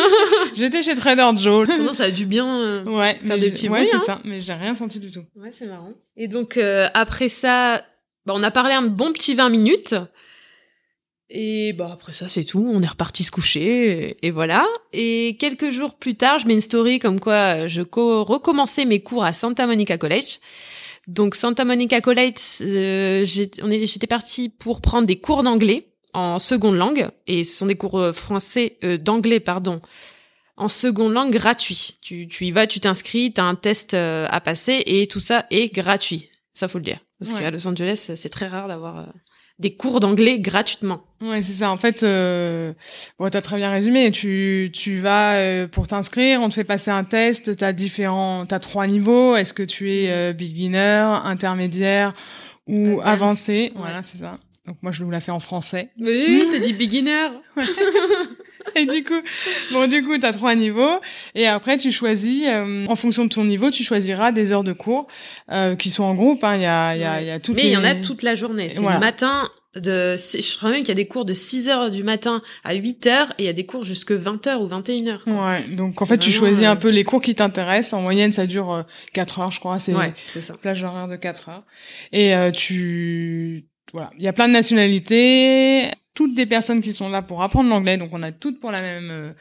J'étais 0.54 0.82
chez 0.82 0.96
Trader 0.96 1.30
Joe. 1.36 1.68
Non, 1.78 1.92
ça 1.92 2.04
a 2.04 2.10
dû 2.10 2.26
bien 2.26 2.60
euh, 2.60 2.84
ouais, 2.84 3.18
faire 3.24 3.38
des 3.38 3.50
petits 3.50 3.68
Ouais, 3.68 3.84
c'est 3.84 3.96
hein. 3.96 4.02
ça, 4.04 4.20
mais 4.24 4.40
j'ai 4.40 4.52
rien 4.52 4.74
senti 4.74 4.98
du 4.98 5.10
tout. 5.10 5.24
Ouais, 5.36 5.50
c'est 5.52 5.66
marrant. 5.66 5.92
Et 6.16 6.26
donc, 6.26 6.56
euh, 6.56 6.88
après 6.94 7.28
ça, 7.28 7.84
bah, 8.26 8.32
on 8.36 8.42
a 8.42 8.50
parlé 8.50 8.74
un 8.74 8.82
bon 8.82 9.12
petit 9.12 9.34
20 9.34 9.48
minutes. 9.48 9.94
Et 11.30 11.72
bah 11.72 11.90
après 11.92 12.12
ça, 12.12 12.26
c'est 12.26 12.44
tout. 12.44 12.68
On 12.68 12.82
est 12.82 12.86
reparti 12.88 13.22
se 13.22 13.30
coucher. 13.30 14.16
Et, 14.26 14.30
voilà. 14.30 14.66
Et 14.92 15.36
quelques 15.38 15.70
jours 15.70 15.94
plus 15.94 16.16
tard, 16.16 16.40
je 16.40 16.46
mets 16.46 16.54
une 16.54 16.60
story 16.60 16.98
comme 16.98 17.20
quoi 17.20 17.68
je 17.68 17.82
recommençais 17.82 18.84
mes 18.84 19.00
cours 19.00 19.24
à 19.24 19.32
Santa 19.32 19.66
Monica 19.66 19.96
College. 19.96 20.40
Donc 21.06 21.34
Santa 21.36 21.64
Monica 21.64 22.00
College, 22.00 22.34
euh, 22.62 23.24
j'étais 23.24 24.06
partie 24.06 24.48
pour 24.48 24.80
prendre 24.80 25.06
des 25.06 25.16
cours 25.20 25.42
d'anglais 25.42 25.86
en 26.12 26.38
seconde 26.38 26.76
langue 26.76 27.08
et 27.26 27.44
ce 27.44 27.58
sont 27.58 27.66
des 27.66 27.76
cours 27.76 27.98
euh, 27.98 28.12
français 28.12 28.76
euh, 28.84 28.98
d'anglais 28.98 29.40
pardon 29.40 29.80
en 30.56 30.68
seconde 30.68 31.14
langue 31.14 31.32
gratuit. 31.32 31.98
Tu, 32.02 32.28
tu 32.28 32.46
y 32.46 32.50
vas, 32.50 32.66
tu 32.66 32.80
t'inscris, 32.80 33.32
tu 33.32 33.40
as 33.40 33.44
un 33.44 33.54
test 33.54 33.94
euh, 33.94 34.26
à 34.30 34.40
passer 34.40 34.82
et 34.86 35.06
tout 35.06 35.20
ça 35.20 35.46
est 35.50 35.72
gratuit. 35.72 36.30
Ça 36.52 36.68
faut 36.68 36.78
le 36.78 36.84
dire 36.84 36.98
parce 37.18 37.32
qu'à 37.34 37.50
Los 37.50 37.66
Angeles, 37.68 38.12
c'est 38.14 38.28
très 38.30 38.46
rare 38.46 38.66
d'avoir 38.66 39.06
des 39.60 39.74
cours 39.74 40.00
d'anglais 40.00 40.40
gratuitement. 40.40 41.02
Ouais, 41.20 41.42
c'est 41.42 41.52
ça. 41.52 41.70
En 41.70 41.76
fait, 41.76 42.02
euh, 42.02 42.72
bon, 43.18 43.28
t'as 43.28 43.42
très 43.42 43.56
bien 43.56 43.70
résumé. 43.70 44.10
Tu, 44.10 44.70
tu 44.72 44.98
vas 44.98 45.66
pour 45.68 45.86
t'inscrire, 45.86 46.40
on 46.40 46.48
te 46.48 46.54
fait 46.54 46.64
passer 46.64 46.90
un 46.90 47.04
test. 47.04 47.56
T'as 47.56 47.72
différents, 47.72 48.46
t'as 48.46 48.58
trois 48.58 48.86
niveaux. 48.86 49.36
Est-ce 49.36 49.52
que 49.52 49.62
tu 49.62 49.92
es 49.92 50.32
beginner, 50.32 51.20
intermédiaire 51.24 52.14
ou 52.66 53.00
avancé? 53.04 53.72
Voilà, 53.76 54.00
c'est 54.04 54.18
ça. 54.18 54.38
Donc 54.66 54.78
moi, 54.82 54.92
je 54.92 55.04
vous 55.04 55.10
la 55.10 55.20
fais 55.20 55.32
en 55.32 55.40
français. 55.40 55.90
Oui, 55.98 56.42
t'as 56.50 56.58
dit 56.58 56.72
beginner. 56.72 57.28
et 58.76 58.86
du 58.86 59.04
coup, 59.04 59.20
bon, 59.72 59.88
du 59.88 60.04
coup, 60.04 60.18
t'as 60.18 60.32
trois 60.32 60.54
niveaux. 60.54 61.00
Et 61.34 61.46
après, 61.46 61.76
tu 61.76 61.90
choisis, 61.90 62.44
euh, 62.46 62.86
en 62.86 62.96
fonction 62.96 63.24
de 63.24 63.28
ton 63.28 63.44
niveau, 63.44 63.70
tu 63.70 63.82
choisiras 63.82 64.32
des 64.32 64.52
heures 64.52 64.64
de 64.64 64.72
cours 64.72 65.06
euh, 65.50 65.76
qui 65.76 65.90
sont 65.90 66.04
en 66.04 66.14
groupe. 66.14 66.44
Hein. 66.44 66.56
Il 66.56 66.62
y 66.62 66.66
a, 66.66 66.96
il 66.96 67.00
y 67.00 67.04
a, 67.04 67.20
il 67.20 67.26
y 67.26 67.30
a 67.30 67.40
toutes 67.40 67.56
Mais 67.56 67.64
il 67.64 67.70
y 67.70 67.76
en 67.76 67.84
a 67.84 67.94
toute 67.94 68.22
la 68.22 68.34
journée. 68.34 68.68
C'est 68.68 68.80
le 68.80 68.98
matin 68.98 69.48
de, 69.76 70.16
je 70.16 70.56
crois 70.56 70.70
même 70.70 70.80
qu'il 70.80 70.88
y 70.88 70.92
a 70.92 70.94
des 70.94 71.06
cours 71.06 71.24
de 71.24 71.32
6 71.32 71.68
heures 71.68 71.90
du 71.92 72.02
matin 72.02 72.42
à 72.64 72.74
8 72.74 73.06
heures 73.06 73.34
et 73.38 73.44
il 73.44 73.46
y 73.46 73.48
a 73.48 73.52
des 73.52 73.66
cours 73.66 73.84
jusque 73.84 74.10
20 74.10 74.46
heures 74.48 74.62
ou 74.62 74.66
21 74.66 75.06
heures. 75.06 75.22
Ouais. 75.28 75.64
Donc, 75.68 76.02
en 76.02 76.06
fait, 76.06 76.18
tu 76.18 76.32
choisis 76.32 76.64
un 76.64 76.72
euh, 76.72 76.76
peu 76.76 76.88
les 76.88 77.04
cours 77.04 77.22
qui 77.22 77.34
t'intéressent. 77.34 77.94
En 77.94 78.02
moyenne, 78.02 78.32
ça 78.32 78.46
dure 78.46 78.84
4 79.12 79.40
heures, 79.40 79.52
je 79.52 79.60
crois. 79.60 79.78
C'est 79.78 79.94
ouais, 79.94 80.12
c'est 80.26 80.40
ça. 80.40 80.54
Plage 80.54 80.82
horaire 80.82 81.08
de 81.08 81.16
4 81.16 81.48
heures. 81.48 81.64
Et 82.12 82.34
tu, 82.52 83.66
voilà, 83.92 84.10
il 84.18 84.24
y 84.24 84.28
a 84.28 84.32
plein 84.32 84.48
de 84.48 84.52
nationalités, 84.52 85.90
toutes 86.20 86.34
des 86.34 86.44
personnes 86.44 86.82
qui 86.82 86.92
sont 86.92 87.08
là 87.08 87.22
pour 87.22 87.42
apprendre 87.42 87.70
l'anglais, 87.70 87.96
donc 87.96 88.10
on 88.12 88.22
a 88.22 88.30
toutes 88.30 88.60
pour 88.60 88.70
la 88.70 88.82
même 88.82 89.08
euh, 89.10 89.32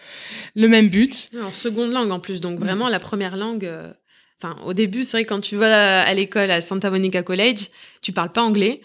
le 0.56 0.70
même 0.70 0.88
but. 0.88 1.30
En 1.44 1.52
seconde 1.52 1.92
langue 1.92 2.10
en 2.10 2.22
plus, 2.22 2.40
donc 2.40 2.58
vraiment 2.58 2.88
la 2.88 3.02
première 3.02 3.36
langue. 3.36 3.66
Euh, 3.66 3.92
enfin, 4.42 4.56
au 4.64 4.72
début, 4.72 5.04
c'est 5.04 5.18
vrai 5.18 5.26
quand 5.26 5.42
tu 5.42 5.58
vas 5.58 6.04
à 6.04 6.14
l'école 6.14 6.50
à 6.50 6.62
Santa 6.62 6.90
Monica 6.90 7.22
College, 7.22 7.68
tu 8.02 8.14
parles 8.14 8.32
pas 8.32 8.44
anglais 8.44 8.80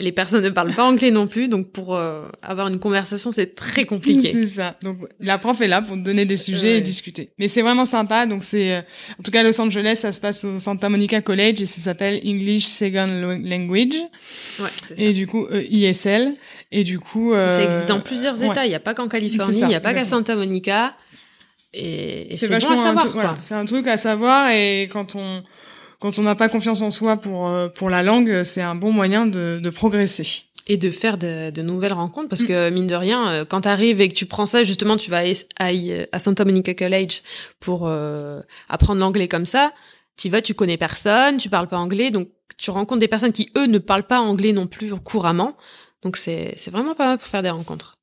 les 0.00 0.12
personnes 0.12 0.44
ne 0.44 0.50
parlent 0.50 0.74
pas 0.74 0.84
anglais 0.84 1.10
non 1.10 1.26
plus, 1.26 1.48
donc 1.48 1.72
pour 1.72 1.96
euh, 1.96 2.28
avoir 2.42 2.68
une 2.68 2.78
conversation, 2.78 3.32
c'est 3.32 3.56
très 3.56 3.84
compliqué. 3.84 4.32
C'est 4.32 4.46
ça. 4.46 4.76
Donc 4.82 4.98
la 5.18 5.38
prof 5.38 5.60
est 5.60 5.66
là 5.66 5.82
pour 5.82 5.96
te 5.96 6.02
donner 6.02 6.24
des 6.24 6.36
sujets 6.36 6.78
et 6.78 6.80
discuter. 6.80 7.30
Mais 7.38 7.48
c'est 7.48 7.62
vraiment 7.62 7.84
sympa. 7.84 8.26
Donc 8.26 8.44
c'est, 8.44 8.74
euh, 8.74 8.80
en 9.18 9.22
tout 9.24 9.32
cas, 9.32 9.40
à 9.40 9.42
Los 9.42 9.60
Angeles, 9.60 9.96
ça 9.96 10.12
se 10.12 10.20
passe 10.20 10.44
au 10.44 10.58
Santa 10.60 10.88
Monica 10.88 11.20
College 11.20 11.62
et 11.62 11.66
ça 11.66 11.80
s'appelle 11.80 12.20
English 12.24 12.64
Second 12.64 13.40
Language. 13.42 13.94
Ouais, 14.60 14.68
c'est 14.86 14.96
ça. 14.96 15.02
Et 15.02 15.12
du 15.12 15.26
coup, 15.26 15.46
euh, 15.46 15.64
ISL. 15.68 16.34
Et 16.70 16.84
du 16.84 16.98
coup, 16.98 17.32
ça 17.32 17.64
existe 17.64 17.88
dans 17.88 18.00
plusieurs 18.00 18.42
États. 18.42 18.66
Il 18.66 18.68
n'y 18.68 18.74
a 18.74 18.80
pas 18.80 18.92
qu'en 18.92 19.08
Californie, 19.08 19.60
il 19.62 19.68
n'y 19.68 19.74
a 19.74 19.80
pas 19.80 19.94
qu'à 19.94 20.04
Santa 20.04 20.36
Monica. 20.36 20.94
Et, 21.72 22.28
c'est 22.34 22.46
vachement 22.46 22.74
bon 22.74 22.80
à 22.80 22.84
savoir. 22.84 23.08
Voilà, 23.08 23.38
c'est 23.42 23.54
un 23.54 23.64
truc 23.64 23.86
à 23.86 23.96
savoir 23.96 24.50
et 24.50 24.88
quand 24.92 25.16
on 25.16 25.42
quand 25.98 26.18
on 26.18 26.22
n'a 26.22 26.34
pas 26.34 26.48
confiance 26.48 26.82
en 26.82 26.90
soi 26.90 27.16
pour 27.16 27.48
euh, 27.48 27.68
pour 27.68 27.90
la 27.90 28.02
langue, 28.02 28.42
c'est 28.42 28.62
un 28.62 28.74
bon 28.74 28.92
moyen 28.92 29.26
de, 29.26 29.60
de 29.62 29.70
progresser. 29.70 30.44
et 30.66 30.76
de 30.76 30.90
faire 30.90 31.16
de, 31.18 31.50
de 31.50 31.62
nouvelles 31.62 31.94
rencontres 31.94 32.28
parce 32.28 32.44
que 32.44 32.70
mine 32.70 32.86
de 32.86 32.94
rien 32.94 33.30
euh, 33.30 33.44
quand 33.44 33.62
tu 33.62 33.68
arrives 33.68 34.00
et 34.00 34.08
que 34.08 34.14
tu 34.14 34.26
prends 34.26 34.46
ça 34.46 34.64
justement 34.64 34.96
tu 34.96 35.10
vas 35.10 35.22
à, 35.58 35.70
à 36.12 36.18
Santa 36.18 36.44
Monica 36.44 36.74
College 36.74 37.22
pour 37.58 37.86
euh, 37.86 38.40
apprendre 38.68 39.00
l'anglais 39.00 39.28
comme 39.28 39.46
ça 39.46 39.72
tu 40.16 40.28
vas 40.28 40.42
tu 40.42 40.54
connais 40.54 40.76
personne 40.76 41.38
tu 41.38 41.48
parles 41.48 41.68
pas 41.68 41.78
anglais 41.78 42.10
donc 42.10 42.28
tu 42.58 42.70
rencontres 42.70 43.00
des 43.00 43.08
personnes 43.08 43.32
qui 43.32 43.50
eux 43.56 43.66
ne 43.66 43.78
parlent 43.78 44.06
pas 44.06 44.20
anglais 44.20 44.52
non 44.52 44.66
plus 44.66 44.92
couramment. 44.96 45.56
Donc 46.02 46.16
c'est 46.16 46.52
c'est 46.56 46.70
vraiment 46.70 46.94
pas 46.94 47.06
mal 47.06 47.18
pour 47.18 47.26
faire 47.28 47.42
des 47.42 47.50
rencontres. 47.50 47.94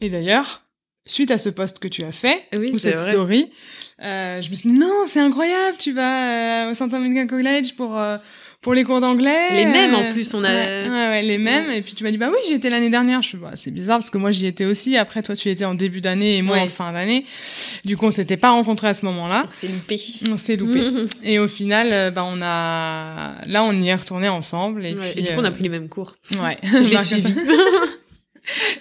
Et 0.00 0.08
d'ailleurs 0.08 0.62
suite 1.10 1.30
à 1.30 1.38
ce 1.38 1.48
post 1.48 1.78
que 1.78 1.88
tu 1.88 2.04
as 2.04 2.12
fait 2.12 2.42
oui, 2.56 2.70
ou 2.72 2.78
cette 2.78 2.98
vrai. 2.98 3.10
story 3.10 3.50
euh, 4.00 4.40
je 4.40 4.50
me 4.50 4.54
suis 4.54 4.70
dit 4.70 4.78
non 4.78 5.06
c'est 5.08 5.18
incroyable 5.18 5.76
tu 5.76 5.92
vas 5.92 6.66
euh, 6.66 6.70
au 6.70 6.74
Santa 6.74 7.00
Monica 7.00 7.26
College 7.26 7.74
pour 7.74 7.98
euh, 7.98 8.16
pour 8.60 8.74
les 8.74 8.82
cours 8.82 9.00
d'anglais. 9.00 9.54
Les 9.54 9.64
mêmes 9.66 9.94
en 9.94 10.12
plus, 10.12 10.34
on 10.34 10.42
a. 10.42 10.48
Ouais, 10.48 10.88
ouais, 10.88 10.90
ouais 10.90 11.22
les 11.22 11.38
mêmes. 11.38 11.68
Ouais. 11.68 11.78
Et 11.78 11.82
puis 11.82 11.94
tu 11.94 12.02
m'as 12.02 12.10
dit 12.10 12.18
bah 12.18 12.28
oui, 12.30 12.38
j'y 12.46 12.54
étais 12.54 12.70
l'année 12.70 12.90
dernière. 12.90 13.22
Je 13.22 13.28
suis 13.28 13.38
bah, 13.38 13.52
c'est 13.54 13.70
bizarre 13.70 13.98
parce 13.98 14.10
que 14.10 14.18
moi 14.18 14.32
j'y 14.32 14.46
étais 14.46 14.64
aussi. 14.64 14.96
Après 14.96 15.22
toi 15.22 15.36
tu 15.36 15.48
étais 15.48 15.64
en 15.64 15.74
début 15.74 16.00
d'année 16.00 16.38
et 16.38 16.42
moi 16.42 16.58
en 16.58 16.66
fin 16.66 16.92
d'année. 16.92 17.24
Du 17.84 17.96
coup 17.96 18.06
on 18.06 18.10
s'était 18.10 18.36
pas 18.36 18.50
rencontrés 18.50 18.88
à 18.88 18.94
ce 18.94 19.04
moment-là. 19.06 19.46
C'est 19.48 19.68
loupé. 19.68 20.00
On 20.30 20.36
s'est 20.36 20.56
loupé. 20.56 20.82
Et 21.24 21.38
au 21.38 21.46
final, 21.48 21.90
euh, 21.92 22.10
bah 22.10 22.24
on 22.26 22.40
a 22.42 23.34
là 23.46 23.62
on 23.64 23.72
y 23.72 23.88
est 23.88 23.94
retourné 23.94 24.28
ensemble 24.28 24.84
et, 24.84 24.94
puis 24.94 25.08
et 25.16 25.22
du 25.22 25.30
coup, 25.30 25.38
on 25.38 25.44
euh, 25.44 25.48
a 25.48 25.50
pris 25.50 25.62
les 25.62 25.68
mêmes 25.68 25.88
cours. 25.88 26.16
ouais. 26.42 26.58
Je 26.62 26.78
l'ai 26.90 26.98
suivi. 26.98 27.34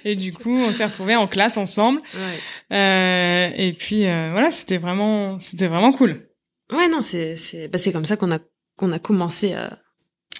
et 0.05 0.15
du 0.15 0.33
coup 0.33 0.55
on 0.55 0.71
s'est 0.71 0.85
retrouvés 0.85 1.15
en 1.15 1.27
classe 1.27 1.57
ensemble. 1.57 2.01
ouais. 2.13 2.77
Euh, 2.77 3.49
et 3.55 3.73
puis 3.73 4.05
euh, 4.07 4.31
voilà, 4.31 4.51
c'était 4.51 4.77
vraiment 4.77 5.39
c'était 5.39 5.67
vraiment 5.67 5.91
cool. 5.91 6.27
Ouais, 6.71 6.87
non, 6.89 7.01
c'est 7.01 7.35
c'est 7.35 7.67
bah, 7.67 7.77
c'est 7.77 7.91
comme 7.91 8.05
ça 8.05 8.17
qu'on 8.17 8.31
a 8.31 8.39
qu'on 8.75 8.91
a 8.91 8.99
commencé 8.99 9.53
à 9.53 9.79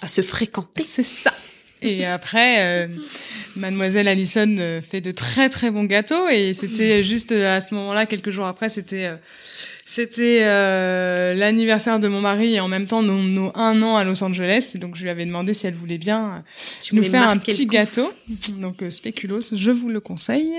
à 0.02 0.08
se 0.08 0.20
fréquenter. 0.22 0.84
C'est 0.84 1.02
ça. 1.02 1.32
Et 1.80 2.04
après, 2.04 2.86
euh, 2.86 2.88
Mademoiselle 3.54 4.08
Allison 4.08 4.56
euh, 4.58 4.82
fait 4.82 5.00
de 5.00 5.12
très 5.12 5.48
très 5.48 5.70
bons 5.70 5.84
gâteaux 5.84 6.28
et 6.28 6.52
c'était 6.52 7.04
juste 7.04 7.30
euh, 7.30 7.56
à 7.56 7.60
ce 7.60 7.72
moment-là, 7.74 8.06
quelques 8.06 8.30
jours 8.30 8.46
après, 8.46 8.68
c'était 8.68 9.04
euh, 9.04 9.16
c'était 9.90 10.40
euh, 10.42 11.32
l'anniversaire 11.32 11.98
de 11.98 12.08
mon 12.08 12.20
mari 12.20 12.56
et 12.56 12.60
en 12.60 12.68
même 12.68 12.86
temps 12.86 13.02
nos, 13.02 13.22
nos 13.22 13.50
un 13.54 13.80
an 13.80 13.96
à 13.96 14.04
Los 14.04 14.22
Angeles. 14.22 14.72
Et 14.74 14.78
donc 14.78 14.96
je 14.96 15.02
lui 15.02 15.08
avais 15.08 15.24
demandé 15.24 15.54
si 15.54 15.66
elle 15.66 15.72
voulait 15.72 15.96
bien 15.96 16.28
euh, 16.30 16.40
Tu 16.82 16.94
nous 16.94 17.04
faire 17.04 17.26
un 17.26 17.38
petit 17.38 17.64
gâteau. 17.64 18.06
Donc 18.60 18.82
euh, 18.82 18.90
spéculoos, 18.90 19.54
je 19.54 19.70
vous 19.70 19.88
le 19.88 20.00
conseille. 20.00 20.52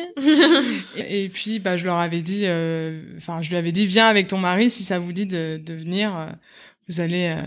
et, 0.98 1.26
et 1.26 1.30
puis 1.30 1.60
bah 1.60 1.78
je 1.78 1.86
leur 1.86 1.98
avais 1.98 2.22
dit, 2.24 2.46
euh, 2.46 3.04
enfin 3.18 3.44
je 3.44 3.52
lui 3.52 3.58
avais 3.58 3.72
dit 3.72 3.86
viens 3.86 4.08
avec 4.08 4.28
ton 4.28 4.40
mari 4.40 4.72
si 4.72 4.82
ça 4.82 4.98
vous 4.98 5.14
dit 5.14 5.28
de, 5.28 5.62
de 5.64 5.74
venir. 5.76 6.18
euh, 6.18 6.26
vous 6.88 7.00
allez, 7.00 7.28
euh, 7.28 7.44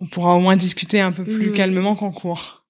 on 0.00 0.06
pourra 0.06 0.34
au 0.34 0.40
moins 0.40 0.56
discuter 0.56 1.00
un 1.00 1.12
peu 1.12 1.24
plus 1.24 1.52
calmement 1.52 1.96
qu'en 1.96 2.12
cours. 2.12 2.66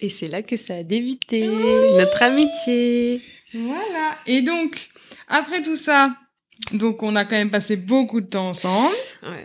Et 0.00 0.08
c'est 0.08 0.28
là 0.28 0.42
que 0.42 0.56
ça 0.56 0.76
a 0.76 0.82
débuté 0.84 1.48
notre 1.48 2.22
amitié. 2.22 3.20
Voilà. 3.54 4.16
Et 4.28 4.40
donc 4.42 4.88
après 5.26 5.62
tout 5.62 5.74
ça, 5.74 6.14
donc 6.72 7.02
on 7.02 7.14
a 7.16 7.24
quand 7.24 7.36
même 7.36 7.50
passé 7.50 7.76
beaucoup 7.76 8.20
de 8.20 8.26
temps 8.26 8.48
ensemble. 8.48 8.94
Ouais. 9.22 9.44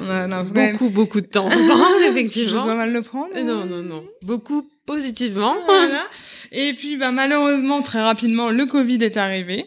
On 0.00 0.08
a, 0.08 0.28
on 0.28 0.32
a 0.32 0.44
quand 0.44 0.52
même- 0.54 0.72
beaucoup 0.72 0.90
beaucoup 0.90 1.20
de 1.20 1.26
temps 1.26 1.46
ensemble 1.46 1.82
Je 2.04 2.10
effectivement. 2.10 2.64
dois 2.64 2.74
mal 2.74 2.92
le 2.92 3.02
prendre. 3.02 3.30
Euh, 3.36 3.42
Non 3.42 3.64
non 3.66 3.82
non. 3.82 4.04
Beaucoup 4.22 4.68
positivement. 4.86 5.54
Voilà. 5.66 6.06
Et 6.52 6.74
puis 6.74 6.96
bah 6.96 7.10
malheureusement 7.12 7.82
très 7.82 8.00
rapidement 8.02 8.50
le 8.50 8.66
Covid 8.66 8.98
est 9.02 9.16
arrivé. 9.16 9.64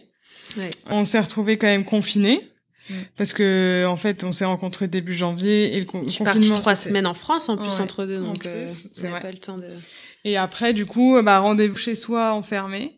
Ouais. 0.57 0.69
On 0.91 1.03
s'est 1.05 1.19
retrouvés 1.19 1.57
quand 1.57 1.67
même 1.67 1.85
confinés. 1.85 2.49
Mm. 2.89 2.93
Parce 3.15 3.31
que 3.33 3.85
en 3.87 3.95
fait, 3.95 4.23
on 4.25 4.33
s'est 4.33 4.43
rencontrés 4.45 4.87
début 4.89 5.13
janvier 5.13 5.75
et 5.75 5.79
le 5.79 5.85
con- 5.85 6.01
Je 6.03 6.09
suis 6.09 6.17
confinement. 6.23 6.47
partie 6.49 6.61
trois 6.61 6.75
semaines 6.75 7.07
en 7.07 7.13
France 7.13 7.47
en 7.47 7.55
plus 7.57 7.67
Ouais, 7.69 7.79
entre 7.79 8.05
deux 8.05 8.19
donc 8.19 8.45
euh, 8.45 8.65
c'est 8.67 9.09
pas 9.09 9.31
le 9.31 9.37
temps 9.37 9.55
de. 9.57 9.63
Et 10.25 10.35
après, 10.37 10.73
du 10.73 10.85
coup, 10.85 11.17
bah 11.23 11.39
rendez-vous 11.39 11.77
chez 11.77 11.95
soi 11.95 12.33
enfermé. 12.33 12.97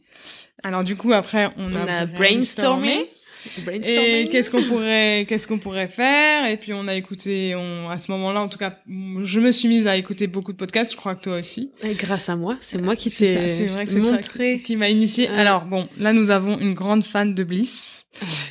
Alors 0.63 0.83
du 0.83 0.95
coup, 0.95 1.13
après, 1.13 1.51
on, 1.57 1.71
On 1.71 1.75
a, 1.75 1.93
a 1.99 2.05
brainstormé. 2.07 3.09
Et 3.57 3.61
Brainstorming. 3.61 4.29
qu'est-ce 4.29 4.51
qu'on 4.51 4.63
pourrait, 4.63 5.25
qu'est-ce 5.29 5.47
qu'on 5.47 5.57
pourrait 5.59 5.87
faire? 5.87 6.47
Et 6.47 6.57
puis 6.57 6.73
on 6.73 6.87
a 6.87 6.95
écouté, 6.95 7.55
on, 7.55 7.89
à 7.89 7.97
ce 7.97 8.11
moment-là, 8.11 8.41
en 8.41 8.47
tout 8.47 8.57
cas, 8.57 8.75
je 9.23 9.39
me 9.39 9.51
suis 9.51 9.67
mise 9.67 9.87
à 9.87 9.95
écouter 9.97 10.27
beaucoup 10.27 10.51
de 10.51 10.57
podcasts. 10.57 10.91
Je 10.91 10.97
crois 10.97 11.15
que 11.15 11.21
toi 11.23 11.37
aussi. 11.37 11.71
Et 11.83 11.93
grâce 11.93 12.29
à 12.29 12.35
moi, 12.35 12.57
c'est 12.59 12.81
moi 12.81 12.95
qui 12.95 13.09
t'ai 13.11 13.33
ça, 13.33 13.47
c'est 13.49 13.67
vrai 13.67 13.85
que 13.85 13.91
c'est 13.91 14.01
toi 14.01 14.11
montré. 14.13 14.59
qui, 14.61 14.75
m'a 14.75 14.89
initié. 14.89 15.29
Ouais. 15.29 15.37
Alors 15.37 15.65
bon, 15.65 15.87
là 15.99 16.13
nous 16.13 16.29
avons 16.31 16.59
une 16.59 16.73
grande 16.73 17.03
fan 17.03 17.33
de 17.33 17.43
Bliss, 17.43 18.05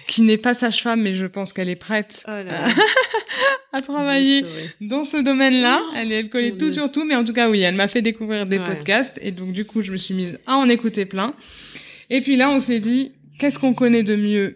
qui 0.07 0.23
n'est 0.23 0.39
pas 0.39 0.55
sage-femme, 0.55 1.01
mais 1.03 1.15
je 1.15 1.27
pense 1.27 1.53
qu'elle 1.53 1.69
est 1.69 1.77
prête 1.77 2.25
Oh 2.27 2.31
là 2.31 2.45
là. 2.45 2.67
à 3.73 3.81
travailler 3.81 4.45
dans 4.81 5.03
ce 5.05 5.17
domaine-là. 5.17 5.83
Elle, 5.97 6.13
elle 6.13 6.29
connaît 6.31 6.53
tout 6.53 6.73
sur 6.73 6.93
tout, 6.93 7.05
mais 7.05 7.17
en 7.17 7.25
tout 7.25 7.33
cas 7.33 7.49
oui, 7.51 7.61
elle 7.63 7.75
m'a 7.75 7.89
fait 7.89 8.03
découvrir 8.03 8.47
des 8.47 8.59
Ouais. 8.59 8.65
podcasts 8.65 9.19
et 9.21 9.33
donc 9.33 9.53
du 9.53 9.65
coup 9.65 9.83
je 9.83 9.91
me 9.91 9.97
suis 9.97 10.15
mise 10.15 10.39
à 10.47 10.55
en 10.57 10.69
écouter 10.69 11.07
plein. 11.07 11.35
Et 12.11 12.21
puis 12.21 12.37
là 12.37 12.51
on 12.51 12.61
s'est 12.61 12.79
dit 12.79 13.13
qu'est-ce 13.39 13.59
qu'on 13.59 13.75
connaît 13.75 14.05
de 14.05 14.15
mieux 14.15 14.55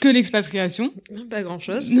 que 0.00 0.08
l'expatriation 0.08 0.92
Pas 1.30 1.42
grand 1.42 1.58
chose. 1.60 1.92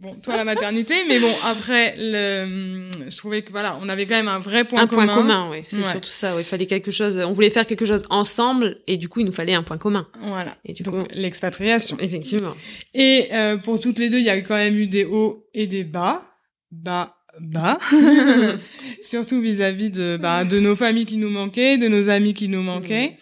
Bon, 0.00 0.14
toi 0.14 0.34
la 0.38 0.44
maternité, 0.44 0.94
mais 1.08 1.20
bon 1.20 1.30
après 1.44 1.94
le, 1.98 2.88
je 3.10 3.16
trouvais 3.18 3.42
que 3.42 3.50
voilà, 3.50 3.78
on 3.82 3.88
avait 3.90 4.06
quand 4.06 4.14
même 4.14 4.28
un 4.28 4.38
vrai 4.38 4.64
point 4.64 4.80
un 4.80 4.86
commun. 4.86 5.04
point 5.08 5.14
commun, 5.14 5.48
oui. 5.50 5.58
C'est 5.68 5.76
Ouais. 5.76 5.84
surtout 5.84 6.08
ça. 6.08 6.34
ouais. 6.34 6.40
Il 6.40 6.44
fallait 6.46 6.64
quelque 6.64 6.90
chose. 6.90 7.18
On 7.18 7.32
voulait 7.32 7.50
faire 7.50 7.66
quelque 7.66 7.84
chose 7.84 8.04
ensemble, 8.08 8.78
et 8.86 8.96
du 8.96 9.10
coup, 9.10 9.20
il 9.20 9.26
nous 9.26 9.32
fallait 9.32 9.52
un 9.52 9.62
point 9.62 9.76
commun. 9.76 10.08
Voilà. 10.22 10.56
Et 10.64 10.72
du 10.72 10.84
Donc 10.84 10.94
coup, 10.94 11.06
l'expatriation. 11.12 11.98
effectivement. 12.00 12.54
Et 12.94 13.28
euh, 13.32 13.58
pour 13.58 13.78
toutes 13.78 13.98
les 13.98 14.08
deux, 14.08 14.16
il 14.20 14.24
y 14.24 14.30
a 14.30 14.40
quand 14.40 14.56
même 14.56 14.78
eu 14.78 14.86
des 14.86 15.04
hauts 15.04 15.44
et 15.52 15.66
des 15.66 15.84
bas. 15.84 16.22
Bas, 16.70 17.14
bas. 17.38 17.78
Surtout 19.02 19.40
vis-à-vis 19.42 19.90
de, 19.90 20.16
bah, 20.16 20.44
de 20.44 20.60
nos 20.60 20.76
familles 20.76 21.04
qui 21.06 21.18
nous 21.18 21.30
manquaient, 21.30 21.76
de 21.76 21.88
nos 21.88 22.08
amis 22.08 22.32
qui 22.32 22.48
nous 22.48 22.62
manquaient. 22.62 23.18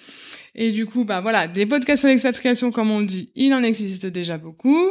Et 0.60 0.72
du 0.72 0.86
coup, 0.86 1.04
bah 1.04 1.20
voilà, 1.20 1.46
des 1.46 1.66
podcasts 1.66 2.00
sur 2.00 2.08
l'expatriation, 2.08 2.72
comme 2.72 2.90
on 2.90 2.98
le 2.98 3.06
dit, 3.06 3.30
il 3.36 3.54
en 3.54 3.62
existe 3.62 4.06
déjà 4.06 4.38
beaucoup, 4.38 4.90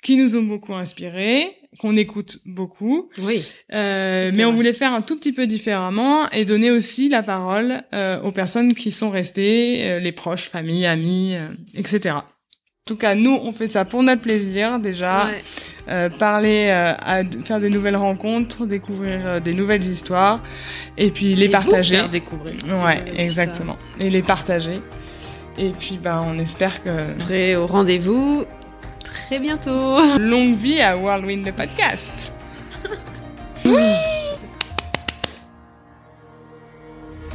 qui 0.00 0.16
nous 0.16 0.36
ont 0.36 0.42
beaucoup 0.44 0.74
inspirés, 0.74 1.48
qu'on 1.80 1.96
écoute 1.96 2.38
beaucoup. 2.46 3.10
Oui. 3.22 3.44
Euh, 3.74 4.30
mais 4.34 4.44
on 4.44 4.52
voulait 4.52 4.72
faire 4.72 4.92
un 4.92 5.02
tout 5.02 5.16
petit 5.16 5.32
peu 5.32 5.48
différemment 5.48 6.30
et 6.30 6.44
donner 6.44 6.70
aussi 6.70 7.08
la 7.08 7.24
parole 7.24 7.82
euh, 7.94 8.20
aux 8.22 8.30
personnes 8.30 8.72
qui 8.74 8.92
sont 8.92 9.10
restées, 9.10 9.88
euh, 9.88 9.98
les 9.98 10.12
proches, 10.12 10.48
famille, 10.48 10.86
amis, 10.86 11.34
euh, 11.34 11.48
etc. 11.74 12.14
En 12.14 12.22
tout 12.86 12.96
cas, 12.96 13.16
nous, 13.16 13.36
on 13.42 13.50
fait 13.50 13.66
ça 13.66 13.84
pour 13.84 14.04
notre 14.04 14.22
plaisir 14.22 14.78
déjà, 14.78 15.26
Ouais. 15.26 15.42
euh, 15.88 16.08
parler, 16.08 16.68
euh, 16.70 16.94
à 17.02 17.22
faire 17.44 17.58
des 17.58 17.70
nouvelles 17.70 17.96
rencontres, 17.96 18.66
découvrir 18.66 19.26
euh, 19.26 19.40
des 19.40 19.52
nouvelles 19.52 19.84
histoires 19.84 20.42
et 20.96 21.10
puis 21.10 21.34
les 21.34 21.44
Et 21.44 21.46
vous 21.48 21.52
partager. 21.52 21.96
faire 21.96 22.08
découvrir. 22.08 22.54
Ouais, 22.84 23.02
exactement. 23.16 23.76
Et 23.98 24.10
les 24.10 24.22
partager. 24.22 24.80
Et 25.58 25.70
puis, 25.70 25.98
ben, 25.98 26.22
on 26.24 26.38
espère 26.38 26.82
que 26.84 27.18
Très 27.18 27.56
au 27.56 27.66
rendez-vous 27.66 28.44
très 29.02 29.38
bientôt. 29.38 29.98
longue 30.18 30.54
vie 30.54 30.80
à 30.80 30.96
Whirlwind 30.96 31.44
le 31.44 31.52
podcast. 31.52 32.32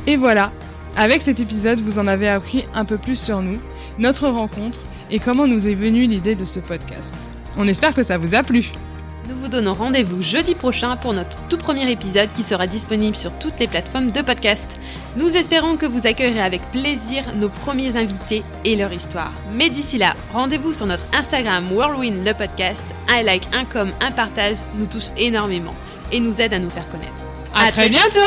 Et 0.07 0.17
voilà, 0.17 0.51
avec 0.95 1.21
cet 1.21 1.39
épisode, 1.39 1.79
vous 1.79 1.99
en 1.99 2.07
avez 2.07 2.27
appris 2.27 2.65
un 2.73 2.83
peu 2.85 2.97
plus 2.97 3.17
sur 3.17 3.41
nous, 3.41 3.59
notre 3.99 4.27
rencontre 4.27 4.81
et 5.11 5.19
comment 5.19 5.47
nous 5.47 5.67
est 5.67 5.75
venue 5.75 6.07
l'idée 6.07 6.35
de 6.35 6.45
ce 6.45 6.59
podcast. 6.59 7.29
On 7.57 7.67
espère 7.67 7.93
que 7.93 8.03
ça 8.03 8.17
vous 8.17 8.35
a 8.35 8.43
plu. 8.43 8.71
Nous 9.29 9.35
vous 9.37 9.47
donnons 9.47 9.73
rendez-vous 9.73 10.21
jeudi 10.21 10.53
prochain 10.53 10.97
pour 10.97 11.13
notre 11.13 11.37
tout 11.47 11.57
premier 11.57 11.89
épisode 11.89 12.31
qui 12.33 12.43
sera 12.43 12.67
disponible 12.67 13.15
sur 13.15 13.31
toutes 13.39 13.57
les 13.57 13.67
plateformes 13.67 14.11
de 14.11 14.21
podcast. 14.21 14.79
Nous 15.15 15.37
espérons 15.37 15.77
que 15.77 15.85
vous 15.85 16.07
accueillerez 16.07 16.41
avec 16.41 16.61
plaisir 16.71 17.23
nos 17.35 17.47
premiers 17.47 17.95
invités 17.95 18.43
et 18.65 18.75
leur 18.75 18.91
histoire. 18.91 19.31
Mais 19.53 19.69
d'ici 19.69 19.97
là, 19.97 20.13
rendez-vous 20.33 20.73
sur 20.73 20.87
notre 20.87 21.05
Instagram 21.17 21.71
Whirlwind 21.71 22.25
le 22.25 22.33
podcast. 22.33 22.83
Un 23.09 23.23
like, 23.23 23.47
un 23.53 23.63
com, 23.63 23.93
un 24.01 24.11
partage 24.11 24.57
nous 24.75 24.87
touche 24.87 25.09
énormément 25.17 25.75
et 26.11 26.19
nous 26.19 26.41
aide 26.41 26.53
à 26.53 26.59
nous 26.59 26.69
faire 26.69 26.89
connaître. 26.89 27.23
À, 27.55 27.71
très 27.71 27.87
bientôt 27.87 28.19